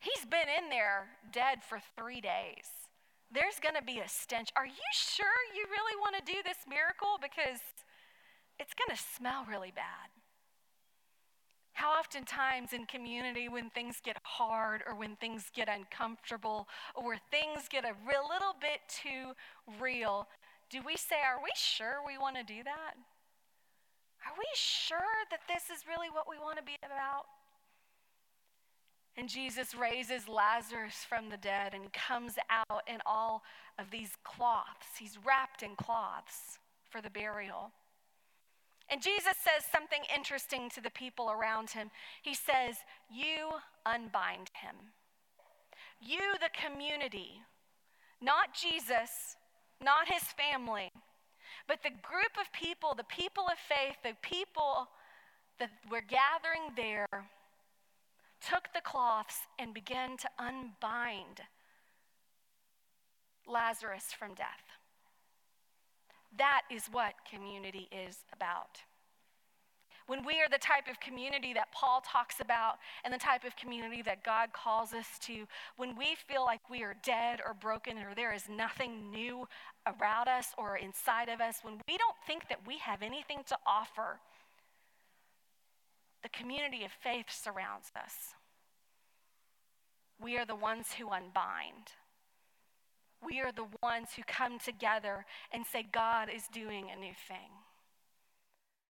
He's 0.00 0.24
been 0.24 0.48
in 0.48 0.68
there 0.68 1.08
dead 1.32 1.62
for 1.62 1.78
three 1.96 2.20
days. 2.20 2.68
There's 3.32 3.60
going 3.62 3.76
to 3.76 3.82
be 3.82 4.00
a 4.00 4.08
stench. 4.08 4.50
Are 4.56 4.66
you 4.66 4.90
sure 4.92 5.38
you 5.54 5.64
really 5.70 5.96
want 6.00 6.16
to 6.16 6.32
do 6.32 6.38
this 6.44 6.66
miracle? 6.68 7.16
Because 7.22 7.60
it's 8.58 8.74
going 8.74 8.94
to 8.94 9.02
smell 9.16 9.46
really 9.48 9.72
bad. 9.72 10.10
How 11.72 11.92
oftentimes 11.92 12.72
in 12.72 12.86
community, 12.86 13.48
when 13.48 13.70
things 13.70 14.00
get 14.04 14.16
hard 14.22 14.82
or 14.86 14.94
when 14.94 15.16
things 15.16 15.50
get 15.54 15.68
uncomfortable 15.68 16.68
or 16.94 17.04
where 17.04 17.20
things 17.30 17.68
get 17.70 17.84
a 17.84 17.94
real, 18.06 18.28
little 18.28 18.54
bit 18.60 18.80
too 18.88 19.32
real, 19.80 20.28
do 20.68 20.80
we 20.84 20.96
say, 20.96 21.16
Are 21.16 21.42
we 21.42 21.50
sure 21.54 21.98
we 22.06 22.18
want 22.18 22.36
to 22.36 22.42
do 22.42 22.62
that? 22.64 22.94
Are 24.26 24.34
we 24.38 24.46
sure 24.54 25.24
that 25.30 25.40
this 25.48 25.64
is 25.74 25.86
really 25.88 26.10
what 26.10 26.28
we 26.28 26.38
want 26.38 26.58
to 26.58 26.64
be 26.64 26.76
about? 26.84 27.24
And 29.16 29.28
Jesus 29.28 29.74
raises 29.74 30.28
Lazarus 30.28 31.04
from 31.08 31.28
the 31.28 31.36
dead 31.36 31.74
and 31.74 31.92
comes 31.92 32.34
out 32.48 32.82
in 32.86 32.98
all 33.04 33.42
of 33.78 33.90
these 33.90 34.12
cloths. 34.24 34.98
He's 34.98 35.18
wrapped 35.24 35.62
in 35.62 35.74
cloths 35.76 36.58
for 36.88 37.00
the 37.00 37.10
burial. 37.10 37.72
And 38.90 39.00
Jesus 39.00 39.34
says 39.38 39.64
something 39.70 40.02
interesting 40.14 40.68
to 40.70 40.80
the 40.80 40.90
people 40.90 41.30
around 41.30 41.70
him. 41.70 41.90
He 42.22 42.34
says, 42.34 42.76
You 43.08 43.50
unbind 43.86 44.50
him. 44.52 44.74
You, 46.00 46.34
the 46.40 46.50
community, 46.66 47.42
not 48.20 48.54
Jesus, 48.54 49.36
not 49.82 50.08
his 50.08 50.24
family, 50.24 50.90
but 51.68 51.82
the 51.82 51.90
group 51.90 52.34
of 52.40 52.52
people, 52.52 52.94
the 52.96 53.04
people 53.04 53.44
of 53.44 53.58
faith, 53.58 53.96
the 54.02 54.16
people 54.22 54.88
that 55.60 55.70
were 55.90 56.00
gathering 56.00 56.72
there, 56.74 57.06
took 58.40 58.72
the 58.74 58.80
cloths 58.80 59.36
and 59.58 59.74
began 59.74 60.16
to 60.16 60.28
unbind 60.38 61.42
Lazarus 63.46 64.06
from 64.18 64.34
death. 64.34 64.69
That 66.38 66.62
is 66.70 66.86
what 66.90 67.14
community 67.30 67.88
is 67.90 68.18
about. 68.32 68.78
When 70.06 70.24
we 70.24 70.40
are 70.40 70.48
the 70.50 70.58
type 70.58 70.88
of 70.90 70.98
community 70.98 71.52
that 71.54 71.70
Paul 71.72 72.02
talks 72.04 72.40
about 72.40 72.78
and 73.04 73.14
the 73.14 73.18
type 73.18 73.44
of 73.44 73.54
community 73.54 74.02
that 74.02 74.24
God 74.24 74.52
calls 74.52 74.92
us 74.92 75.06
to, 75.20 75.46
when 75.76 75.96
we 75.96 76.16
feel 76.26 76.44
like 76.44 76.68
we 76.68 76.82
are 76.82 76.96
dead 77.04 77.40
or 77.46 77.54
broken 77.54 77.96
or 77.98 78.12
there 78.16 78.34
is 78.34 78.48
nothing 78.48 79.10
new 79.12 79.46
around 79.86 80.26
us 80.26 80.48
or 80.58 80.76
inside 80.78 81.28
of 81.28 81.40
us, 81.40 81.60
when 81.62 81.74
we 81.86 81.96
don't 81.96 82.16
think 82.26 82.48
that 82.48 82.66
we 82.66 82.78
have 82.78 83.02
anything 83.02 83.44
to 83.46 83.56
offer, 83.64 84.18
the 86.24 86.28
community 86.30 86.84
of 86.84 86.90
faith 86.90 87.26
surrounds 87.30 87.92
us. 87.94 88.34
We 90.20 90.36
are 90.38 90.44
the 90.44 90.56
ones 90.56 90.94
who 90.98 91.10
unbind. 91.10 91.92
We 93.24 93.40
are 93.40 93.52
the 93.52 93.66
ones 93.82 94.08
who 94.16 94.22
come 94.26 94.58
together 94.58 95.26
and 95.52 95.64
say, 95.66 95.86
God 95.90 96.28
is 96.34 96.48
doing 96.52 96.88
a 96.90 96.98
new 96.98 97.14
thing. 97.28 97.50